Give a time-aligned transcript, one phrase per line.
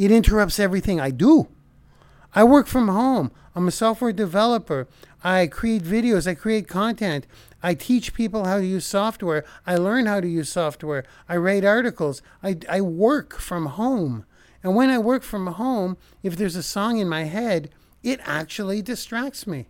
[0.00, 1.48] it interrupts everything I do.
[2.34, 3.30] I work from home.
[3.54, 4.88] I'm a software developer.
[5.22, 6.26] I create videos.
[6.26, 7.26] I create content.
[7.62, 9.44] I teach people how to use software.
[9.66, 11.04] I learn how to use software.
[11.28, 12.22] I write articles.
[12.42, 14.24] I, I work from home.
[14.62, 17.68] And when I work from home, if there's a song in my head,
[18.02, 19.66] it actually distracts me.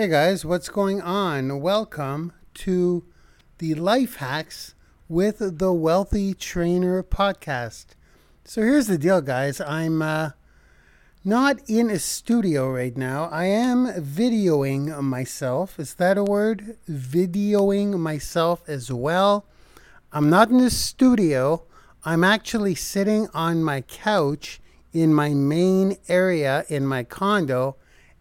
[0.00, 1.60] Hey guys, what's going on?
[1.60, 3.04] Welcome to
[3.58, 4.74] the Life Hacks
[5.10, 7.88] with the Wealthy Trainer podcast.
[8.46, 9.60] So here's the deal, guys.
[9.60, 10.30] I'm uh,
[11.22, 13.24] not in a studio right now.
[13.24, 15.78] I am videoing myself.
[15.78, 16.78] Is that a word?
[16.88, 19.44] Videoing myself as well.
[20.14, 21.64] I'm not in a studio.
[22.06, 24.62] I'm actually sitting on my couch
[24.94, 27.76] in my main area in my condo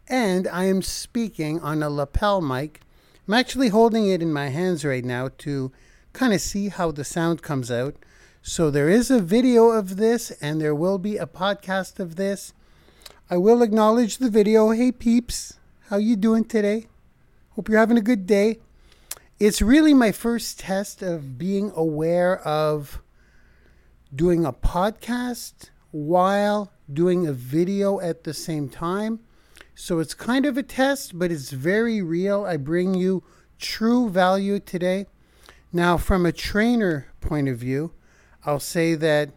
[0.09, 2.81] and I am speaking on a lapel mic.
[3.27, 5.71] I'm actually holding it in my hands right now to
[6.13, 7.95] kind of see how the sound comes out.
[8.41, 12.53] So there is a video of this and there will be a podcast of this.
[13.29, 14.71] I will acknowledge the video.
[14.71, 16.87] Hey peeps, how you doing today?
[17.51, 18.57] Hope you're having a good day.
[19.39, 23.03] It's really my first test of being aware of
[24.13, 29.19] doing a podcast while doing a video at the same time.
[29.81, 32.43] So it's kind of a test, but it's very real.
[32.43, 33.23] I bring you
[33.59, 35.05] true value today.
[35.71, 37.93] Now, from a trainer point of view,
[38.45, 39.29] I'll say that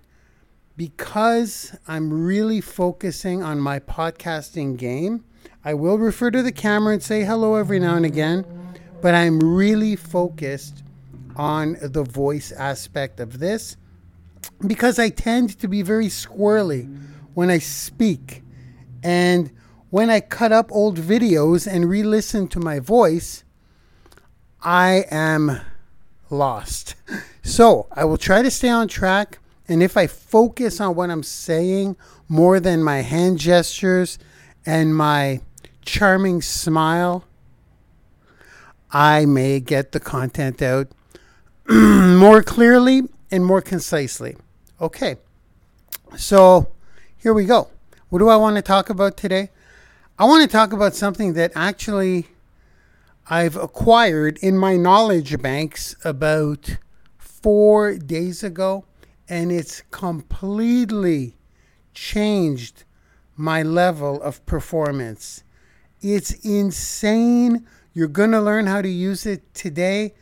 [0.77, 5.25] because I'm really focusing on my podcasting game,
[5.65, 8.45] I will refer to the camera and say hello every now and again,
[9.01, 10.83] but I'm really focused
[11.37, 13.77] on the voice aspect of this
[14.67, 16.93] because I tend to be very squirrely
[17.35, 18.43] when I speak.
[19.05, 19.53] And
[19.93, 23.45] when I cut up old videos and re listen to my voice,
[24.63, 25.61] I am
[26.31, 26.97] lost.
[27.45, 29.41] So I will try to stay on track.
[29.67, 31.97] And if I focus on what I'm saying
[32.29, 34.17] more than my hand gestures
[34.65, 35.41] and my
[35.85, 37.25] charming smile,
[38.93, 40.87] I may get the content out
[41.69, 44.37] more clearly and more concisely.
[44.81, 45.17] Okay,
[46.17, 46.69] so
[47.17, 47.71] here we go.
[48.09, 49.51] What do I want to talk about today?
[50.23, 52.29] I want to talk about something that actually
[53.29, 56.77] I've acquired in my knowledge banks about
[57.19, 58.85] four days ago,
[59.29, 61.35] and it's completely
[61.93, 62.85] changed
[63.35, 65.43] my level of performance.
[66.01, 67.67] It's insane.
[67.93, 70.15] You're going to learn how to use it today.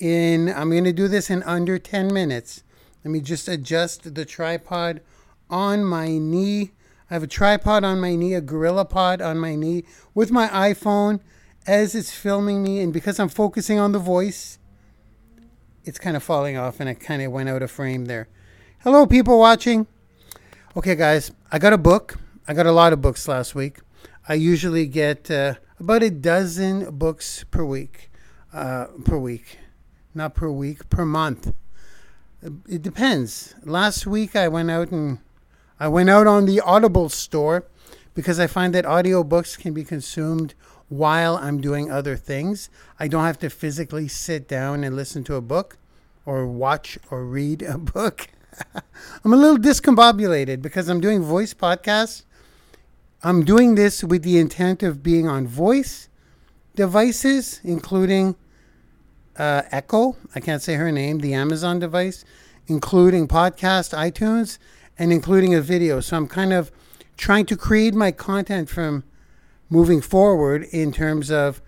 [0.00, 2.64] In I'm going to do this in under 10 minutes.
[3.04, 5.00] Let me just adjust the tripod
[5.48, 6.72] on my knee
[7.10, 9.84] I have a tripod on my knee, a Gorilla Pod on my knee,
[10.14, 11.20] with my iPhone
[11.66, 12.80] as it's filming me.
[12.80, 14.58] And because I'm focusing on the voice,
[15.84, 18.28] it's kind of falling off and it kind of went out of frame there.
[18.80, 19.86] Hello, people watching.
[20.76, 22.18] Okay, guys, I got a book.
[22.48, 23.80] I got a lot of books last week.
[24.26, 28.10] I usually get uh, about a dozen books per week.
[28.52, 29.58] Uh, per week.
[30.14, 31.52] Not per week, per month.
[32.68, 33.54] It depends.
[33.64, 35.18] Last week I went out and
[35.78, 37.66] I went out on the Audible store
[38.14, 40.54] because I find that audiobooks can be consumed
[40.88, 42.70] while I'm doing other things.
[42.98, 45.78] I don't have to physically sit down and listen to a book
[46.24, 48.28] or watch or read a book.
[49.24, 52.24] I'm a little discombobulated because I'm doing voice podcasts.
[53.22, 56.08] I'm doing this with the intent of being on voice
[56.76, 58.36] devices, including
[59.36, 60.16] uh, Echo.
[60.34, 62.24] I can't say her name, the Amazon device,
[62.66, 64.58] including podcast, iTunes,
[64.98, 66.00] and including a video.
[66.00, 66.70] So I'm kind of
[67.16, 69.04] trying to create my content from
[69.68, 71.60] moving forward in terms of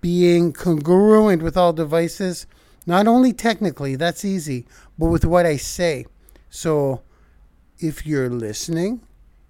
[0.00, 2.46] being congruent with all devices,
[2.86, 4.66] not only technically, that's easy,
[4.98, 6.06] but with what I say.
[6.50, 7.02] So
[7.78, 9.00] if you're listening,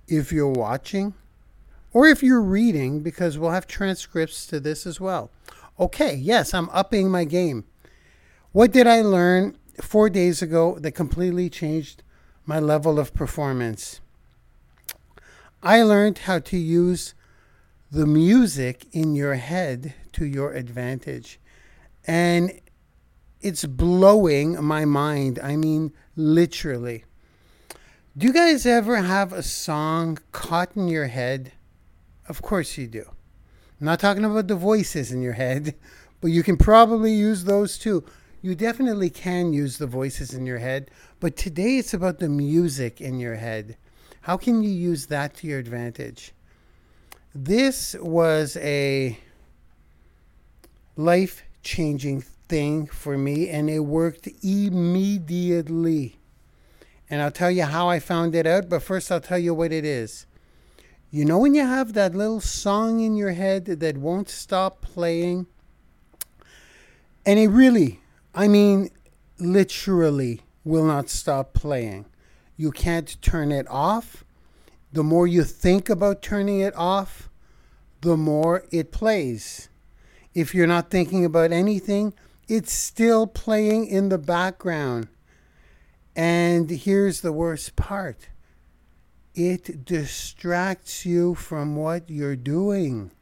[0.09, 1.15] if you're watching,
[1.93, 5.31] or if you're reading, because we'll have transcripts to this as well.
[5.79, 7.65] Okay, yes, I'm upping my game.
[8.53, 12.03] What did I learn four days ago that completely changed
[12.47, 14.01] my level of performance.
[15.63, 17.15] I learned how to use
[17.91, 21.41] the music in your head to your advantage.
[22.07, 22.61] And
[23.41, 25.41] it's blowing my mind.
[25.43, 27.05] I mean, literally.
[28.17, 31.53] Do you guys ever have a song caught in your head?
[32.29, 33.05] Of course you do.
[33.81, 35.75] I'm not talking about the voices in your head,
[36.21, 38.05] but you can probably use those too
[38.47, 40.89] you definitely can use the voices in your head,
[41.19, 43.77] but today it's about the music in your head.
[44.21, 46.33] How can you use that to your advantage?
[47.35, 49.19] This was a
[50.95, 56.17] life changing thing for me, and it worked immediately.
[57.11, 59.73] And I'll tell you how I found it out, but first I'll tell you what
[59.73, 60.25] it is.
[61.11, 65.49] You know, when you have that little song in your head that won't stop playing?
[67.25, 67.99] And it really,
[68.37, 68.91] I mean,
[69.39, 72.05] literally will not stop playing.
[72.59, 74.25] You can't turn it off.
[74.93, 77.31] The more you think about turning it off,
[78.03, 79.71] the more it plays.
[80.35, 82.13] If you're not thinking about anything,
[82.47, 85.09] it's still playing in the background.
[86.15, 88.29] And here's the worst part
[89.35, 93.13] it distracts you from what you're doing.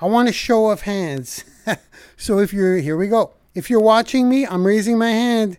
[0.00, 1.44] I want a show of hands.
[2.16, 3.34] so if you're, here we go.
[3.54, 5.58] If you're watching me, I'm raising my hand.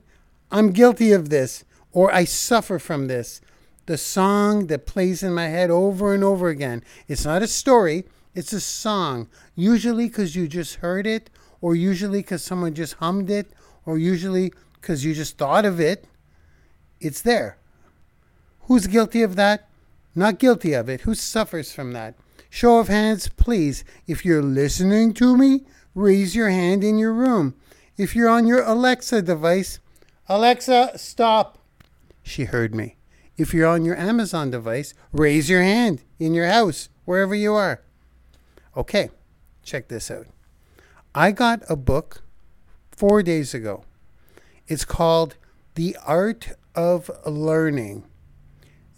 [0.52, 3.42] I'm guilty of this, or I suffer from this.
[3.86, 6.84] The song that plays in my head over and over again.
[7.08, 9.30] It's not a story, it's a song.
[9.56, 11.30] Usually because you just heard it,
[11.62, 13.52] or usually because someone just hummed it,
[13.86, 16.06] or usually because you just thought of it.
[17.00, 17.58] It's there.
[18.62, 19.70] Who's guilty of that?
[20.16, 21.02] Not guilty of it.
[21.02, 22.16] Who suffers from that?
[22.50, 23.84] Show of hands, please.
[24.08, 27.56] If you're listening to me, raise your hand in your room.
[27.98, 29.80] If you're on your Alexa device,
[30.28, 31.60] Alexa, stop.
[32.24, 32.98] She heard me.
[33.38, 37.82] If you're on your Amazon device, raise your hand in your house, wherever you are.
[38.76, 39.10] Okay,
[39.64, 40.28] check this out.
[41.14, 42.24] I got a book
[42.92, 43.84] four days ago.
[44.68, 45.36] It's called
[45.76, 48.06] The Art of Learning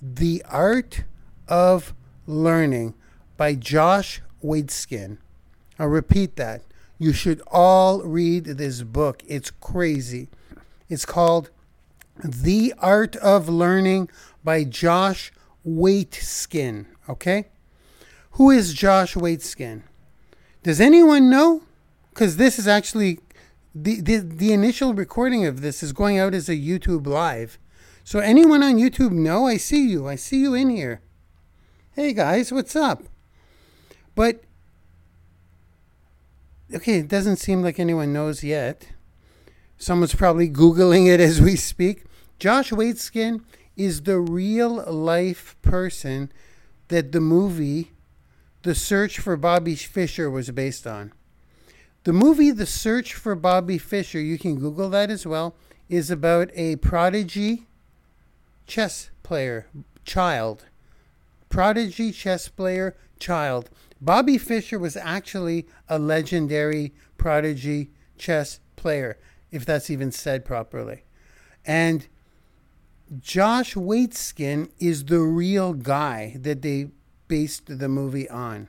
[0.01, 1.03] the Art
[1.47, 1.93] of
[2.25, 2.93] Learning
[3.35, 5.17] by Josh Waitzkin.
[5.79, 6.61] I'll repeat that.
[6.99, 9.23] You should all read this book.
[9.27, 10.29] It's crazy.
[10.89, 11.51] It's called
[12.23, 14.09] The Art of Learning
[14.43, 15.31] by Josh
[15.65, 16.85] Waitzkin.
[17.07, 17.49] Okay?
[18.31, 19.83] Who is Josh Waitzkin?
[20.63, 21.63] Does anyone know?
[22.09, 23.19] Because this is actually
[23.75, 27.59] the, the the initial recording of this is going out as a YouTube live.
[28.03, 30.07] So anyone on YouTube know I see you.
[30.07, 31.01] I see you in here.
[31.93, 33.03] Hey guys, what's up?
[34.15, 34.43] But
[36.73, 38.89] okay, it doesn't seem like anyone knows yet.
[39.77, 42.05] Someone's probably googling it as we speak.
[42.39, 43.43] Josh Waitzkin
[43.75, 46.31] is the real life person
[46.87, 47.91] that the movie
[48.63, 51.13] The Search for Bobby Fischer was based on.
[52.03, 55.55] The movie The Search for Bobby Fischer, you can Google that as well,
[55.89, 57.67] is about a prodigy
[58.65, 59.67] chess player,
[60.05, 60.65] child.
[61.49, 63.69] Prodigy chess player, child.
[63.99, 69.17] Bobby Fischer was actually a legendary prodigy chess player,
[69.51, 71.03] if that's even said properly.
[71.65, 72.07] And
[73.19, 76.89] Josh Waitzkin is the real guy that they
[77.27, 78.67] based the movie on.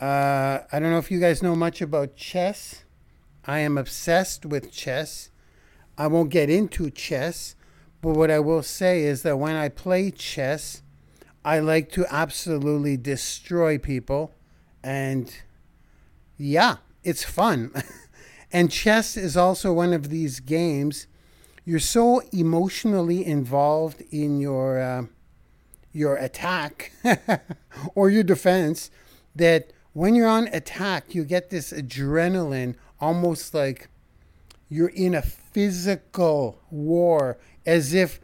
[0.00, 2.84] Uh, I don't know if you guys know much about chess.
[3.44, 5.30] I am obsessed with chess.
[5.96, 7.56] I won't get into chess,
[8.00, 10.82] but what I will say is that when I play chess,
[11.44, 14.34] I like to absolutely destroy people.
[14.82, 15.34] And
[16.36, 17.72] yeah, it's fun.
[18.52, 21.06] and chess is also one of these games.
[21.64, 25.02] You're so emotionally involved in your uh,
[25.92, 26.92] your attack
[27.94, 28.90] or your defense
[29.34, 33.88] that when you're on attack, you get this adrenaline, almost like
[34.68, 38.20] you're in a physical war as if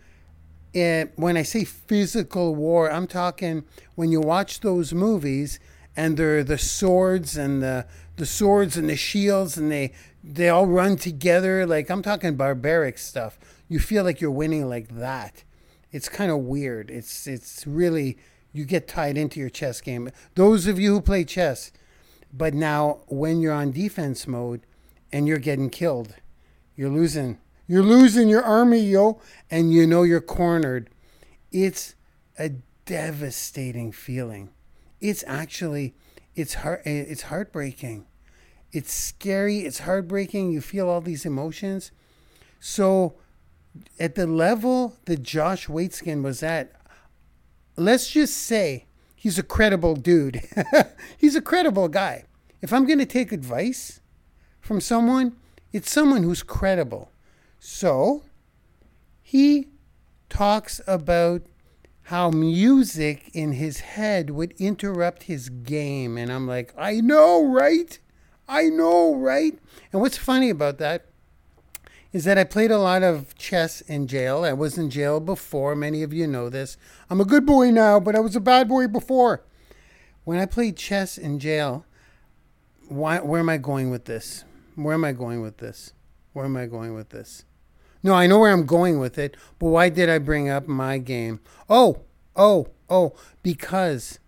[0.75, 3.65] it, when I say physical war, I'm talking
[3.95, 5.61] when you watch those movies
[5.97, 10.67] and they're the swords and the the swords and the shields and they they all
[10.67, 11.65] run together.
[11.67, 13.39] Like I'm talking barbaric stuff.
[13.69, 15.45] You feel like you're winning like that.
[15.93, 16.91] It's kind of weird.
[16.91, 18.19] It's it's really
[18.53, 20.11] you get tied into your chess game.
[20.35, 21.71] Those of you who play chess,
[22.33, 24.63] but now when you're on defense mode
[25.13, 26.15] and you're getting killed,
[26.75, 30.91] you're losing you're losing your army, yo, and you know you're cornered.
[31.51, 31.95] It's
[32.39, 32.51] a
[32.85, 34.51] devastating feeling.
[35.01, 35.95] It's actually
[36.35, 38.07] it's heart it's heartbreaking.
[38.73, 40.51] It's scary, it's heartbreaking.
[40.51, 41.93] You feel all these emotions.
[42.61, 43.15] So
[44.01, 46.73] at the level that Josh Waitzkin was at,
[47.77, 50.43] let's just say he's a credible dude.
[51.19, 52.25] he's a credible guy.
[52.61, 54.01] If I'm going to take advice
[54.61, 55.37] from someone,
[55.73, 57.11] it's someone who's credible.
[57.67, 58.25] So
[59.23, 59.69] he
[60.29, 61.41] talks about
[62.03, 66.19] how music in his head would interrupt his game.
[66.19, 67.99] And I'm like, I know, right?
[68.47, 69.59] I know, right?
[69.91, 71.07] And what's funny about that
[72.13, 74.45] is that I played a lot of chess in jail.
[74.45, 75.75] I was in jail before.
[75.75, 76.77] Many of you know this.
[77.09, 79.43] I'm a good boy now, but I was a bad boy before.
[80.25, 81.87] When I played chess in jail,
[82.89, 83.21] why?
[83.21, 84.45] Where am I going with this?
[84.75, 85.95] Where am I going with this?
[86.35, 87.47] Where am I going with this?
[88.05, 90.99] No, I know where I'm going with it, but why did I bring up my
[90.99, 91.41] game?
[91.71, 92.03] Oh,
[92.37, 94.19] oh, oh, because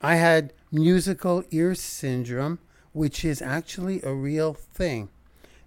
[0.00, 2.58] I had musical ear syndrome,
[2.92, 5.10] which is actually a real thing.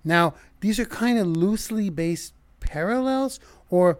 [0.04, 3.40] Now, these are kind of loosely based parallels,
[3.70, 4.00] or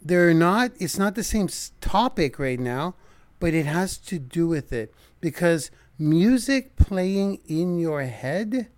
[0.00, 1.48] they're not, it's not the same
[1.80, 2.94] topic right now,
[3.40, 8.68] but it has to do with it because music playing in your head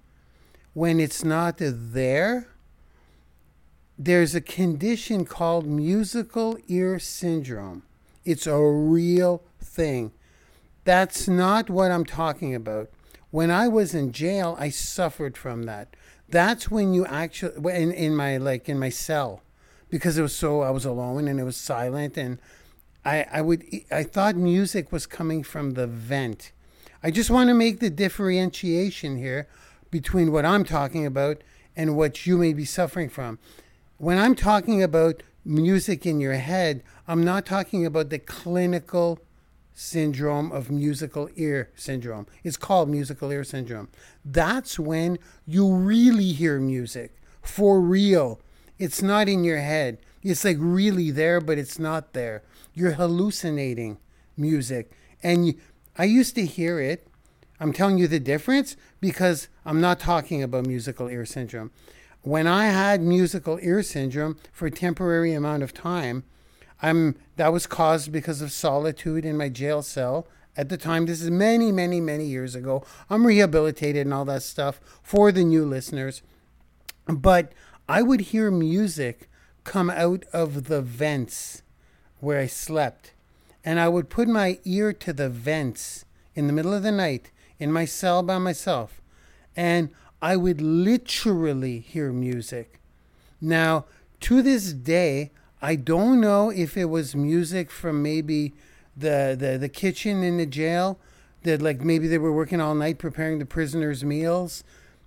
[0.73, 2.49] when it's not there,
[3.99, 7.83] there's a condition called musical ear syndrome.
[8.25, 10.13] It's a real thing.
[10.85, 12.91] That's not what I'm talking about.
[13.31, 15.97] When I was in jail, I suffered from that.
[16.29, 19.43] That's when you actually in, in my like in my cell
[19.89, 22.39] because it was so I was alone and it was silent and
[23.05, 26.53] I I would I thought music was coming from the vent.
[27.03, 29.49] I just want to make the differentiation here
[29.91, 31.43] between what I'm talking about
[31.77, 33.39] and what you may be suffering from.
[33.99, 39.19] When I'm talking about music in your head, I'm not talking about the clinical
[39.73, 42.27] syndrome of musical ear syndrome.
[42.45, 43.89] It's called musical ear syndrome.
[44.23, 48.39] That's when you really hear music for real.
[48.79, 49.97] It's not in your head.
[50.23, 52.43] It's like really there, but it's not there.
[52.75, 53.97] You're hallucinating
[54.37, 54.93] music.
[55.23, 55.55] And you,
[55.97, 57.09] I used to hear it
[57.59, 61.71] I'm telling you the difference because I'm not talking about musical ear syndrome.
[62.27, 66.25] When I had musical ear syndrome for a temporary amount of time,
[66.83, 70.27] I'm that was caused because of solitude in my jail cell.
[70.57, 72.85] At the time, this is many, many, many years ago.
[73.09, 76.23] I'm rehabilitated and all that stuff for the new listeners.
[77.07, 77.53] But
[77.89, 79.31] I would hear music
[79.63, 81.63] come out of the vents
[82.19, 83.13] where I slept.
[83.65, 86.05] And I would put my ear to the vents
[86.35, 87.31] in the middle of the night
[87.61, 89.01] in my cell by myself,
[89.55, 92.81] and I would literally hear music.
[93.41, 93.85] Now,
[94.21, 95.31] to this day,
[95.61, 98.55] I don't know if it was music from maybe
[98.97, 100.99] the, the, the kitchen in the jail
[101.43, 104.65] that like maybe they were working all night preparing the prisoners' meals,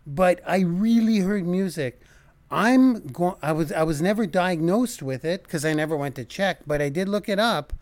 [0.07, 2.01] but I really heard music.
[2.51, 3.35] I'm going.
[3.43, 6.81] I was I was never diagnosed with it because I never went to check, but
[6.81, 7.73] I did look it up.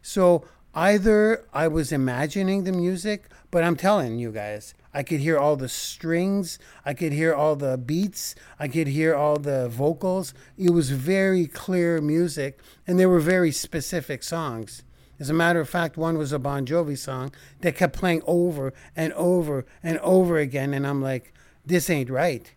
[0.00, 5.38] So either I was imagining the music, but I'm telling you guys, I could hear
[5.38, 10.32] all the strings, I could hear all the beats, I could hear all the vocals.
[10.56, 14.82] It was very clear music, and they were very specific songs.
[15.20, 17.30] As a matter of fact, one was a Bon Jovi song
[17.60, 22.50] that kept playing over and over and over again, and I'm like, this ain't right.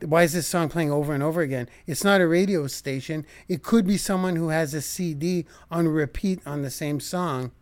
[0.00, 1.68] Why is this song playing over and over again?
[1.86, 3.26] It's not a radio station.
[3.48, 7.52] It could be someone who has a CD on repeat on the same song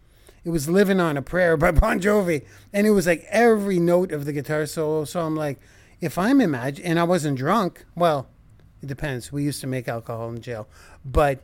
[0.46, 2.46] it was Living on a Prayer by Bon Jovi.
[2.72, 5.04] And it was like every note of the guitar solo.
[5.04, 5.58] So I'm like,
[6.00, 8.28] if I'm imagine, and I wasn't drunk, well,
[8.80, 9.32] it depends.
[9.32, 10.68] We used to make alcohol in jail.
[11.04, 11.42] But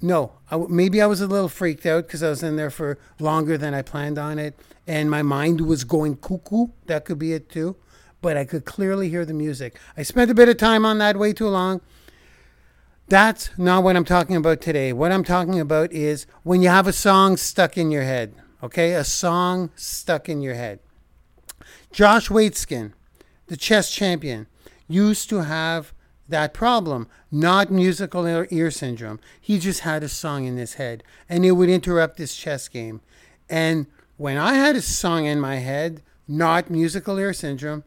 [0.00, 3.00] no, I, maybe I was a little freaked out because I was in there for
[3.18, 4.54] longer than I planned on it.
[4.86, 6.68] And my mind was going cuckoo.
[6.86, 7.74] That could be it too.
[8.22, 9.76] But I could clearly hear the music.
[9.96, 11.80] I spent a bit of time on that way too long.
[13.08, 14.92] That's not what I'm talking about today.
[14.92, 18.34] What I'm talking about is when you have a song stuck in your head.
[18.64, 20.80] Okay, a song stuck in your head.
[21.92, 22.94] Josh Waitzkin,
[23.46, 24.48] the chess champion,
[24.88, 25.92] used to have
[26.28, 29.20] that problem, not musical ear syndrome.
[29.40, 33.02] He just had a song in his head and it would interrupt his chess game.
[33.48, 33.86] And
[34.16, 37.84] when I had a song in my head, not musical ear syndrome,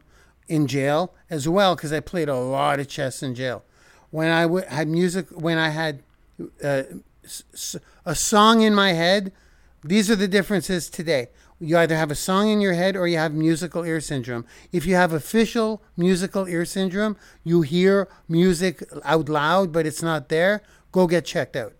[0.48, 3.64] in jail as well, because I played a lot of chess in jail
[4.10, 6.02] when I w- had music, when I had
[6.62, 6.82] uh,
[8.04, 9.32] a song in my head,
[9.84, 11.28] these are the differences today.
[11.60, 14.46] You either have a song in your head or you have musical ear syndrome.
[14.72, 20.30] If you have official musical ear syndrome, you hear music out loud, but it's not
[20.30, 21.74] there, go get checked out.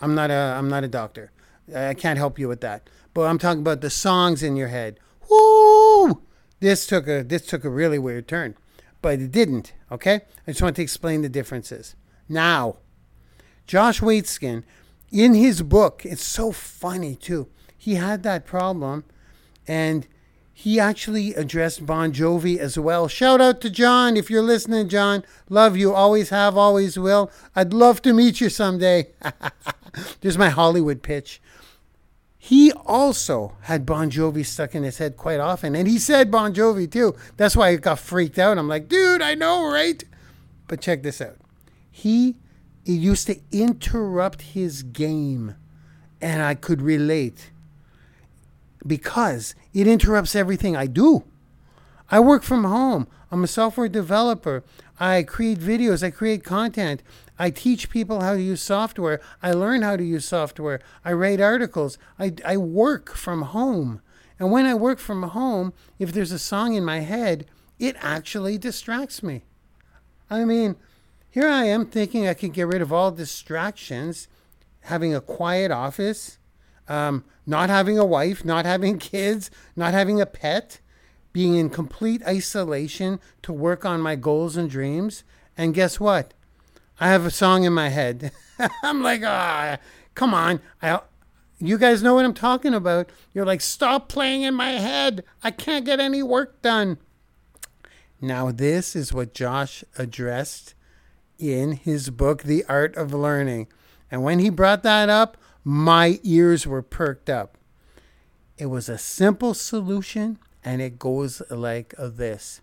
[0.00, 1.32] I'm not a, I'm not a doctor.
[1.74, 2.88] I can't help you with that.
[3.14, 5.00] But I'm talking about the songs in your head.
[5.30, 6.22] Woo!
[6.60, 8.54] This took a, this took a really weird turn
[9.06, 9.72] but it didn't.
[9.92, 10.22] Okay?
[10.48, 11.94] I just want to explain the differences.
[12.28, 12.78] Now,
[13.64, 14.64] Josh Waitzkin,
[15.12, 17.46] in his book, it's so funny too.
[17.78, 19.04] He had that problem
[19.68, 20.08] and
[20.52, 23.06] he actually addressed Bon Jovi as well.
[23.06, 25.22] Shout out to John if you're listening, John.
[25.48, 27.30] Love you, always have, always will.
[27.54, 29.12] I'd love to meet you someday.
[30.20, 31.40] There's my Hollywood pitch.
[32.46, 35.74] He also had Bon Jovi stuck in his head quite often.
[35.74, 37.16] And he said Bon Jovi too.
[37.36, 38.56] That's why I got freaked out.
[38.56, 40.04] I'm like, dude, I know, right?
[40.68, 41.38] But check this out.
[41.90, 42.36] He,
[42.84, 45.56] he used to interrupt his game,
[46.20, 47.50] and I could relate
[48.86, 51.24] because it interrupts everything I do.
[52.12, 53.08] I work from home.
[53.32, 54.62] I'm a software developer.
[55.00, 56.04] I create videos.
[56.04, 57.02] I create content.
[57.38, 59.20] I teach people how to use software.
[59.42, 60.80] I learn how to use software.
[61.04, 61.98] I write articles.
[62.18, 64.00] I, I work from home.
[64.38, 67.46] And when I work from home, if there's a song in my head,
[67.78, 69.44] it actually distracts me.
[70.30, 70.76] I mean,
[71.30, 74.28] here I am thinking I could get rid of all distractions,
[74.80, 76.38] having a quiet office,
[76.88, 80.80] um, not having a wife, not having kids, not having a pet,
[81.32, 85.22] being in complete isolation to work on my goals and dreams.
[85.56, 86.32] And guess what?
[86.98, 88.32] I have a song in my head.
[88.82, 89.78] I'm like, ah,
[90.14, 90.60] come on.
[90.80, 91.00] I,
[91.58, 93.10] you guys know what I'm talking about.
[93.34, 95.24] You're like, stop playing in my head.
[95.42, 96.98] I can't get any work done.
[98.20, 100.74] Now, this is what Josh addressed
[101.38, 103.68] in his book, The Art of Learning.
[104.10, 107.58] And when he brought that up, my ears were perked up.
[108.58, 112.60] It was a simple solution, and it goes like this.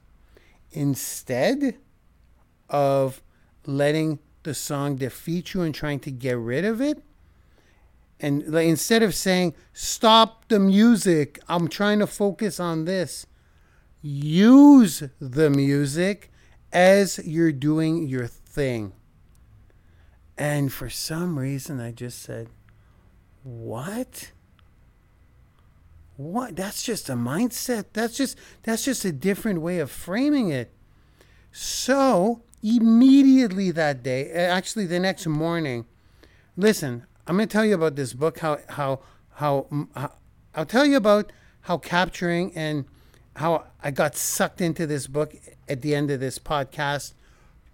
[0.71, 1.77] Instead
[2.69, 3.21] of
[3.65, 7.01] letting the song defeat you and trying to get rid of it,
[8.23, 13.25] and like, instead of saying, Stop the music, I'm trying to focus on this,
[14.01, 16.31] use the music
[16.71, 18.93] as you're doing your thing.
[20.37, 22.47] And for some reason, I just said,
[23.43, 24.31] What?
[26.15, 26.55] What?
[26.55, 27.85] That's just a mindset.
[27.91, 30.71] That's just that's just a different way of framing it.
[31.51, 35.85] So immediately that day, actually the next morning,
[36.55, 38.39] listen, I'm going to tell you about this book.
[38.39, 39.01] How how
[39.35, 40.13] how, how
[40.55, 42.85] I'll tell you about how capturing and
[43.35, 45.35] how I got sucked into this book
[45.67, 47.13] at the end of this podcast,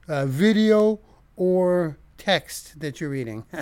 [0.07, 0.99] uh, video
[1.35, 3.45] or text that you're reading.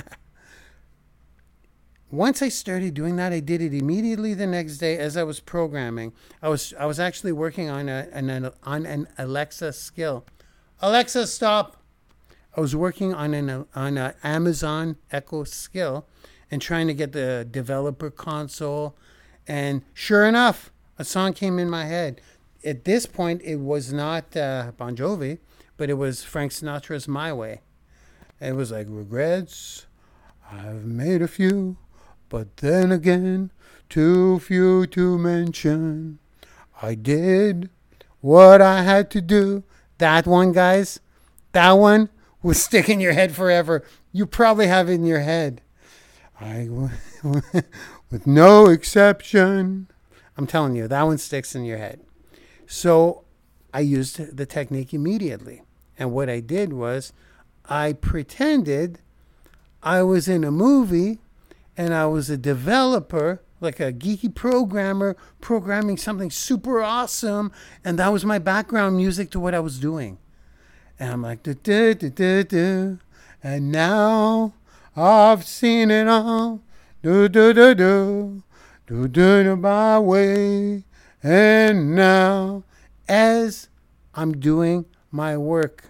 [2.11, 5.39] Once I started doing that, I did it immediately the next day as I was
[5.41, 6.13] programming.
[6.41, 10.25] I was I was actually working on a an, on an Alexa skill.
[10.79, 11.77] Alexa, stop.
[12.55, 16.05] I was working on an on an Amazon Echo skill
[16.51, 18.95] and trying to get the developer console,
[19.47, 22.21] and sure enough, a song came in my head.
[22.63, 25.39] At this point, it was not uh, Bon Jovi,
[25.77, 27.61] but it was Frank Sinatra's "My Way."
[28.39, 29.87] It was like regrets.
[30.51, 31.77] I've made a few,
[32.29, 33.51] but then again,
[33.89, 36.19] too few to mention.
[36.83, 37.71] I did
[38.21, 39.63] what I had to do.
[39.97, 40.99] That one, guys,
[41.51, 42.09] that one
[42.41, 43.83] will stick in your head forever.
[44.11, 45.61] You probably have it in your head.
[46.39, 46.69] I,
[48.11, 49.87] with no exception.
[50.37, 52.01] I'm telling you, that one sticks in your head.
[52.67, 53.23] So
[53.73, 55.63] I used the technique immediately.
[55.97, 57.11] And what I did was
[57.65, 58.99] I pretended
[59.81, 61.19] I was in a movie
[61.75, 67.51] and I was a developer, like a geeky programmer, programming something super awesome.
[67.83, 70.17] And that was my background music to what I was doing.
[70.99, 72.99] And I'm like, do, do, do, do, do.
[73.43, 74.53] And now
[74.95, 76.61] I've seen it all.
[77.01, 78.43] Do, do, do, do.
[78.87, 80.83] Do, do, do, my way.
[81.21, 82.63] And now,
[83.07, 83.69] as
[84.15, 85.85] I'm doing my work,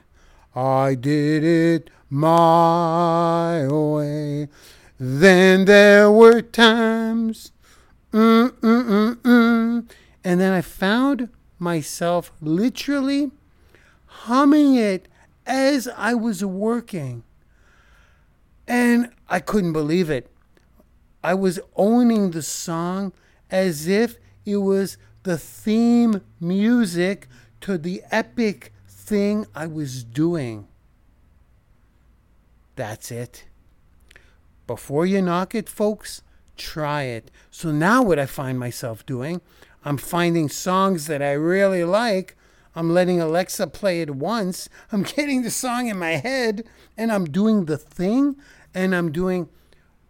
[0.56, 4.48] I did it my way.
[5.00, 7.52] Then there were times,
[8.18, 9.90] mm, mm, mm, mm.
[10.24, 13.32] and then I found myself literally
[14.06, 15.08] humming it
[15.46, 17.24] as I was working.
[18.68, 20.32] And I couldn't believe it.
[21.24, 23.14] I was owning the song
[23.50, 27.28] as if it was the theme music
[27.62, 30.68] to the epic thing I was doing.
[32.76, 33.46] That's it.
[34.66, 36.22] Before you knock it, folks,
[36.58, 37.32] try it.
[37.52, 39.42] So now, what I find myself doing,
[39.84, 42.38] I'm finding songs that I really like
[42.78, 44.70] I'm letting Alexa play it once.
[44.92, 46.64] I'm getting the song in my head
[46.96, 48.36] and I'm doing the thing
[48.72, 49.50] and I'm doing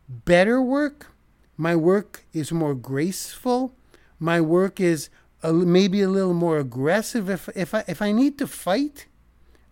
[0.10, 1.08] better work.
[1.56, 3.74] My work is more graceful.
[4.20, 5.10] My work is
[5.42, 7.30] a, maybe a little more aggressive.
[7.30, 9.08] If, if, I, if I need to fight,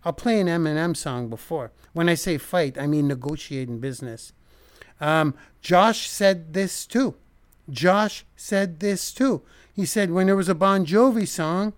[0.02, 1.72] I'll play an Eminem song before.
[1.92, 4.32] When I say fight, I mean negotiate in business.
[5.00, 7.14] Um, Josh said this too.
[7.68, 9.42] Josh said this too.
[9.74, 11.72] He said when there was a Bon Jovi song,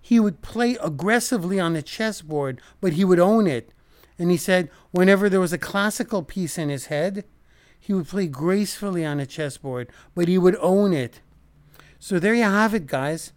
[0.00, 3.70] he would play aggressively on the chessboard, but he would own it.
[4.18, 7.24] And he said whenever there was a classical piece in his head,
[7.78, 11.20] he would play gracefully on a chessboard, but he would own it.
[11.98, 13.32] So there you have it, guys.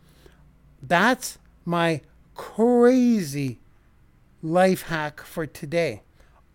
[0.82, 2.02] That's my
[2.36, 3.60] crazy
[4.44, 6.04] life hack for today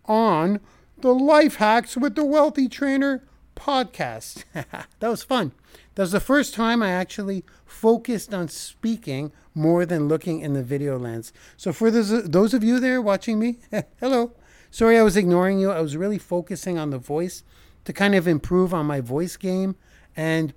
[0.05, 0.59] on
[1.01, 3.23] the Life Hacks with the Wealthy Trainer
[3.55, 4.43] podcast.
[4.53, 5.51] that was fun.
[5.95, 10.63] That was the first time I actually focused on speaking more than looking in the
[10.63, 11.33] video lens.
[11.57, 13.57] So, for those, those of you there watching me,
[13.99, 14.33] hello.
[14.69, 15.69] Sorry I was ignoring you.
[15.69, 17.43] I was really focusing on the voice
[17.83, 19.75] to kind of improve on my voice game.
[20.15, 20.53] And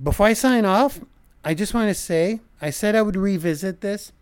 [0.00, 1.00] before I sign off,
[1.44, 4.12] I just want to say I said I would revisit this.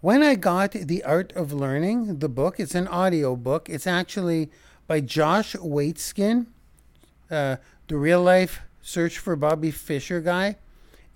[0.00, 3.68] When I got The Art of Learning, the book, it's an audio book.
[3.68, 4.48] It's actually
[4.86, 6.46] by Josh Waitzkin,
[7.28, 7.56] uh,
[7.88, 10.54] the real life search for Bobby Fischer guy.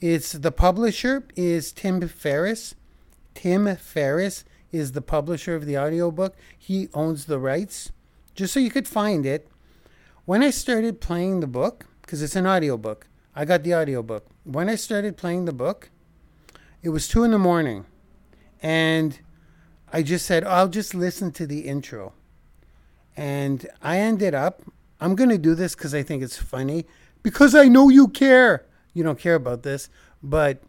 [0.01, 2.75] It's the publisher is Tim Ferriss.
[3.35, 6.35] Tim Ferriss is the publisher of the audiobook.
[6.59, 7.93] He owns the rights.
[8.35, 9.47] Just so you could find it.
[10.25, 14.27] When I started playing the book, because it's an audiobook, I got the audiobook.
[14.43, 15.91] When I started playing the book,
[16.83, 17.87] it was two in the morning.
[18.63, 19.19] And
[19.93, 22.15] I just said, I'll just listen to the intro.
[23.17, 24.63] And I ended up,
[25.01, 26.87] I'm going to do this because I think it's funny,
[27.23, 28.65] because I know you care.
[28.95, 29.89] You don't care about this,
[30.23, 30.63] but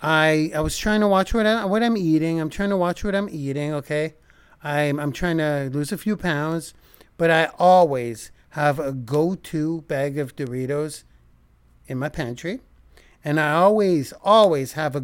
[0.00, 2.40] I I was trying to watch what I, what I'm eating.
[2.40, 3.72] I'm trying to watch what I'm eating.
[3.74, 4.14] Okay,
[4.62, 6.74] I'm I'm trying to lose a few pounds,
[7.16, 11.04] but I always have a go-to bag of Doritos
[11.86, 12.60] in my pantry,
[13.24, 15.00] and I always always have a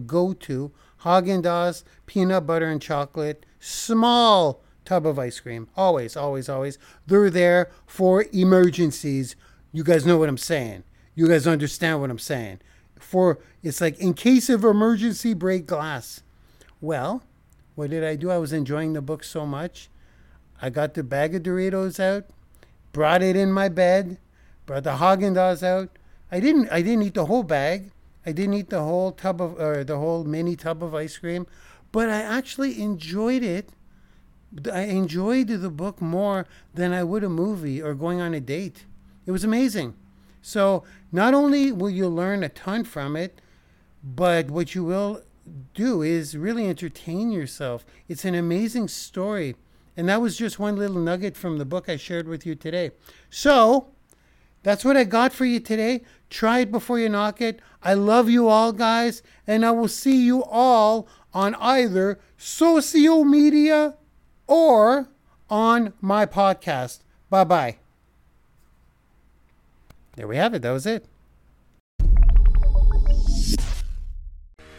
[1.04, 5.68] go-to Haagen-Dazs peanut butter and chocolate small tub of ice cream.
[5.76, 6.78] Always, always, always.
[7.06, 9.36] They're there for emergencies.
[9.72, 10.84] You guys know what I'm saying.
[11.14, 12.60] You guys understand what I'm saying.
[12.98, 16.22] For it's like in case of emergency, break glass.
[16.80, 17.22] Well,
[17.74, 18.30] what did I do?
[18.30, 19.88] I was enjoying the book so much.
[20.60, 22.24] I got the bag of Doritos out,
[22.92, 24.18] brought it in my bed,
[24.66, 25.90] brought the Haagen-Dazs out.
[26.30, 26.68] I didn't.
[26.70, 27.90] I didn't eat the whole bag.
[28.26, 31.46] I didn't eat the whole tub of or the whole mini tub of ice cream,
[31.92, 33.70] but I actually enjoyed it
[34.72, 38.84] I enjoyed the book more than I would a movie or going on a date.
[39.26, 39.94] It was amazing.
[40.42, 43.40] So not only will you learn a ton from it,
[44.02, 45.22] but what you will
[45.74, 47.84] do is really entertain yourself.
[48.08, 49.56] It's an amazing story.
[49.96, 52.90] And that was just one little nugget from the book I shared with you today.
[53.30, 53.88] So
[54.62, 56.02] that's what I got for you today.
[56.34, 57.60] Try it before you knock it.
[57.80, 63.94] I love you all, guys, and I will see you all on either social media
[64.48, 65.08] or
[65.48, 67.02] on my podcast.
[67.30, 67.76] Bye bye.
[70.16, 70.62] There we have it.
[70.62, 71.06] That was it.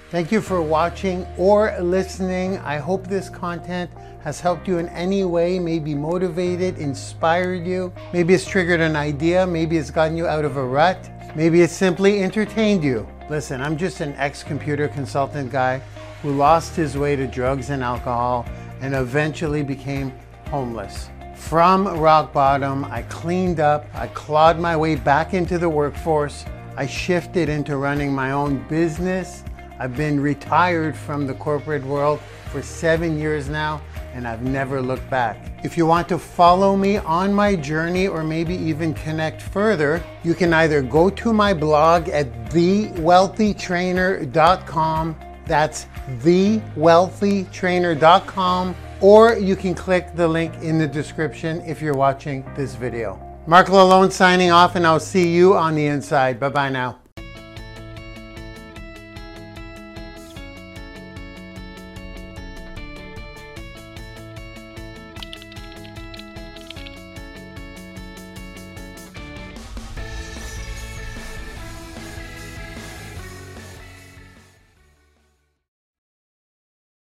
[0.10, 2.58] Thank you for watching or listening.
[2.58, 3.90] I hope this content
[4.26, 7.94] has helped you in any way, maybe motivated, inspired you.
[8.12, 9.46] Maybe it's triggered an idea.
[9.46, 11.12] Maybe it's gotten you out of a rut.
[11.36, 13.08] Maybe it's simply entertained you.
[13.30, 15.80] Listen, I'm just an ex computer consultant guy
[16.24, 18.48] who lost his way to drugs and alcohol
[18.82, 20.12] and eventually became
[20.50, 21.10] homeless.
[21.36, 26.88] From rock bottom, I cleaned up, I clawed my way back into the workforce, I
[26.88, 29.44] shifted into running my own business.
[29.80, 33.82] I've been retired from the corporate world for seven years now,
[34.14, 35.38] and I've never looked back.
[35.64, 40.34] If you want to follow me on my journey or maybe even connect further, you
[40.34, 45.86] can either go to my blog at thewealthytrainer.com that's
[46.20, 53.18] thewealthytrainer.com, or you can click the link in the description if you're watching this video.
[53.48, 56.38] Mark Lalone signing off, and I'll see you on the inside.
[56.40, 57.05] Bye bye now.